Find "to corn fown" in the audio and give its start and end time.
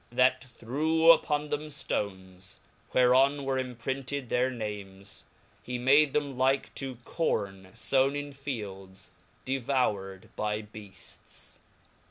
6.73-8.15